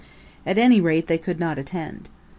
[0.47, 2.09] At any rate they could not attend.